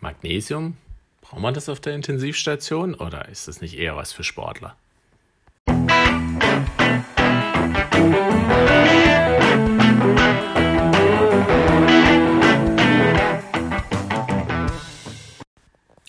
[0.00, 0.76] Magnesium,
[1.22, 4.76] braucht man das auf der Intensivstation oder ist das nicht eher was für Sportler?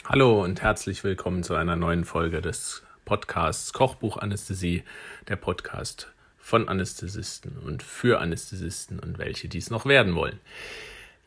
[0.05, 4.83] Hallo und herzlich willkommen zu einer neuen Folge des Podcasts Kochbuch Anästhesie,
[5.27, 10.39] der Podcast von Anästhesisten und für Anästhesisten und welche dies noch werden wollen.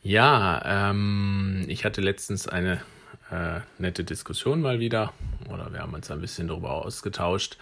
[0.02, 2.82] Ja, ähm, ich hatte letztens eine
[3.30, 5.12] äh, nette Diskussion mal wieder,
[5.48, 7.56] oder wir haben uns ein bisschen darüber ausgetauscht,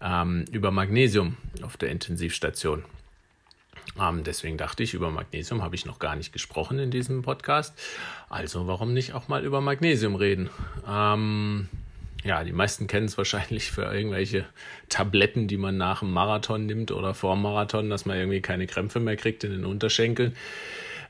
[0.00, 2.84] ähm, über Magnesium auf der Intensivstation.
[4.00, 7.78] Ähm, deswegen dachte ich, über Magnesium habe ich noch gar nicht gesprochen in diesem Podcast.
[8.30, 10.48] Also warum nicht auch mal über Magnesium reden?
[10.88, 11.68] Ähm,
[12.24, 14.46] ja, die meisten kennen es wahrscheinlich für irgendwelche
[14.88, 18.66] Tabletten, die man nach dem Marathon nimmt oder vor dem Marathon, dass man irgendwie keine
[18.66, 20.34] Krämpfe mehr kriegt in den Unterschenkeln.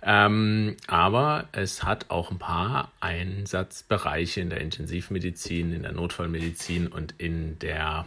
[0.07, 7.15] Ähm, aber es hat auch ein paar Einsatzbereiche in der Intensivmedizin, in der Notfallmedizin und
[7.17, 8.07] in der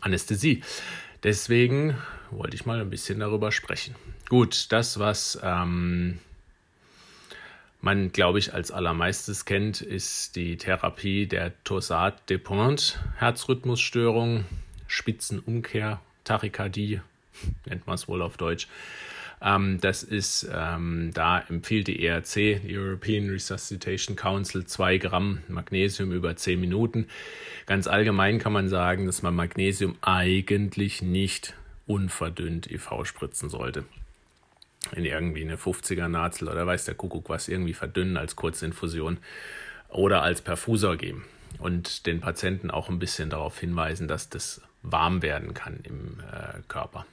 [0.00, 0.62] Anästhesie.
[1.22, 1.96] Deswegen
[2.30, 3.94] wollte ich mal ein bisschen darüber sprechen.
[4.30, 6.18] Gut, das, was ähm,
[7.82, 14.46] man, glaube ich, als allermeistes kennt, ist die Therapie der Torsade de Pointe, Herzrhythmusstörung,
[14.86, 17.02] Spitzenumkehr, Tachykardie,
[17.66, 18.66] nennt man es wohl auf Deutsch.
[19.40, 26.12] Ähm, das ist, ähm, da empfiehlt die ERC, die European Resuscitation Council, 2 Gramm Magnesium
[26.12, 27.06] über 10 Minuten.
[27.66, 31.54] Ganz allgemein kann man sagen, dass man Magnesium eigentlich nicht
[31.86, 33.84] unverdünnt IV spritzen sollte.
[34.92, 39.18] In irgendwie eine 50er Nazel oder weiß der Kuckuck was, irgendwie verdünnen als Kurzinfusion
[39.88, 41.24] oder als Perfusor geben.
[41.58, 46.60] Und den Patienten auch ein bisschen darauf hinweisen, dass das warm werden kann im äh,
[46.68, 47.06] Körper.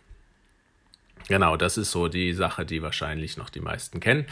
[1.27, 4.25] Genau, das ist so die Sache, die wahrscheinlich noch die meisten kennen.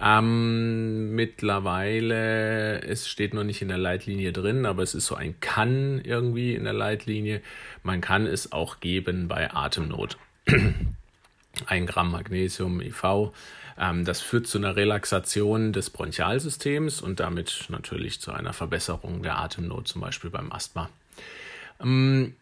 [0.00, 5.40] Ähm, mittlerweile, es steht noch nicht in der Leitlinie drin, aber es ist so ein
[5.40, 7.40] Kann irgendwie in der Leitlinie.
[7.82, 10.16] Man kann es auch geben bei Atemnot.
[11.66, 13.32] ein Gramm Magnesium IV.
[13.78, 19.38] Ähm, das führt zu einer Relaxation des Bronchialsystems und damit natürlich zu einer Verbesserung der
[19.38, 20.90] Atemnot, zum Beispiel beim Asthma.
[21.80, 22.34] Ähm,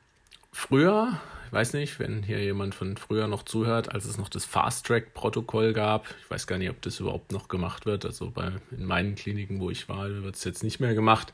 [0.52, 4.44] früher ich weiß nicht, wenn hier jemand von früher noch zuhört, als es noch das
[4.44, 6.06] Fast-Track-Protokoll gab.
[6.22, 8.04] Ich weiß gar nicht, ob das überhaupt noch gemacht wird.
[8.04, 11.32] Also bei, in meinen Kliniken, wo ich war, wird es jetzt nicht mehr gemacht.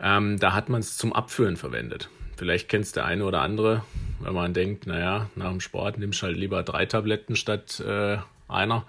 [0.00, 2.10] Ähm, da hat man es zum Abführen verwendet.
[2.36, 3.82] Vielleicht kennt es der eine oder andere,
[4.20, 8.18] wenn man denkt, naja, nach dem Sport nimmst du halt lieber drei Tabletten statt äh,
[8.48, 8.84] einer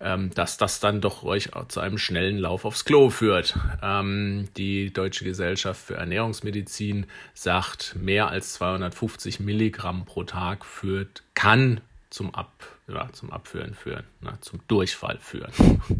[0.00, 3.58] ähm, dass das dann doch euch zu einem schnellen Lauf aufs Klo führt.
[3.82, 11.80] Ähm, die Deutsche Gesellschaft für Ernährungsmedizin sagt, mehr als 250 Milligramm pro Tag führt, kann
[12.08, 12.50] zum, Ab,
[12.88, 15.52] ja, zum Abführen führen, ne, zum Durchfall führen,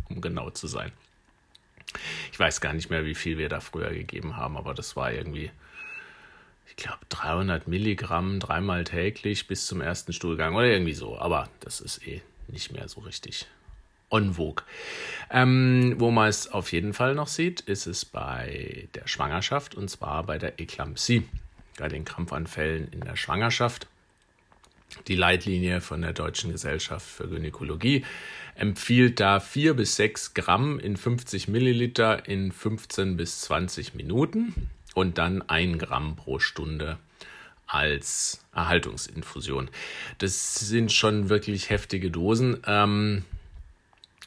[0.08, 0.92] um genau zu sein.
[2.32, 5.12] Ich weiß gar nicht mehr, wie viel wir da früher gegeben haben, aber das war
[5.12, 5.50] irgendwie,
[6.66, 11.18] ich glaube, 300 Milligramm dreimal täglich bis zum ersten Stuhlgang oder irgendwie so.
[11.18, 13.46] Aber das ist eh nicht mehr so richtig
[14.10, 14.64] en vogue.
[15.30, 19.88] Ähm, wo man es auf jeden Fall noch sieht, ist es bei der Schwangerschaft und
[19.88, 21.22] zwar bei der Eklampsie,
[21.78, 23.86] bei den Krampfanfällen in der Schwangerschaft.
[25.06, 28.04] Die Leitlinie von der Deutschen Gesellschaft für Gynäkologie
[28.56, 35.18] empfiehlt da 4 bis 6 Gramm in 50 Milliliter in 15 bis 20 Minuten und
[35.18, 36.98] dann 1 Gramm pro Stunde
[37.66, 39.70] als Erhaltungsinfusion.
[40.18, 42.60] Das sind schon wirklich heftige Dosen.
[42.66, 43.24] Ähm,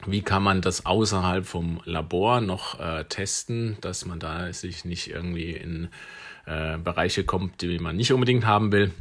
[0.06, 5.10] wie kann man das außerhalb vom Labor noch äh, testen, dass man da sich nicht
[5.10, 5.90] irgendwie in
[6.46, 8.92] äh, Bereiche kommt, die man nicht unbedingt haben will.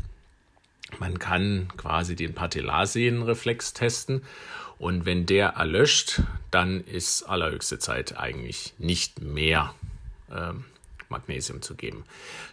[0.99, 4.23] Man kann quasi den Patellarsehnenreflex testen
[4.79, 9.75] und wenn der erlöscht, dann ist allerhöchste Zeit eigentlich nicht mehr
[10.31, 10.65] ähm,
[11.13, 12.05] Magnesium zu geben.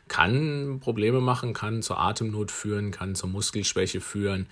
[0.08, 4.46] Kann Probleme machen, kann zur Atemnot führen, kann zur Muskelschwäche führen,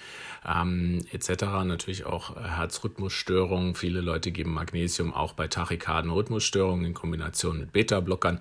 [0.43, 1.43] ähm, etc.
[1.65, 3.75] Natürlich auch Herzrhythmusstörungen.
[3.75, 8.39] Viele Leute geben Magnesium auch bei Tachykarden Rhythmusstörungen in Kombination mit Beta-Blockern.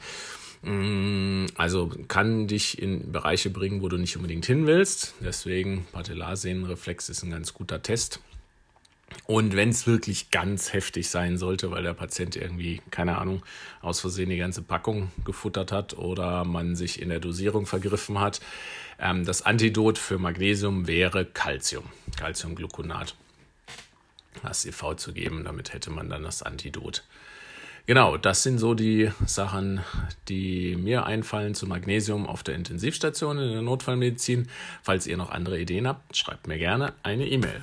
[0.62, 5.14] Mm, also kann dich in Bereiche bringen, wo du nicht unbedingt hin willst.
[5.20, 8.20] Deswegen Patellarsehnenreflex ist ein ganz guter Test.
[9.26, 13.42] Und wenn es wirklich ganz heftig sein sollte, weil der Patient irgendwie, keine Ahnung,
[13.80, 18.40] aus Versehen die ganze Packung gefuttert hat oder man sich in der Dosierung vergriffen hat,
[18.98, 21.84] ähm, das Antidot für Magnesium wäre Calcium,
[22.16, 23.14] Calciumgluconat.
[24.42, 27.04] Das IV zu geben, damit hätte man dann das Antidot.
[27.86, 29.80] Genau, das sind so die Sachen,
[30.28, 34.48] die mir einfallen zu Magnesium auf der Intensivstation in der Notfallmedizin.
[34.82, 37.62] Falls ihr noch andere Ideen habt, schreibt mir gerne eine E-Mail.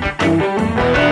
[0.00, 1.11] Thank you.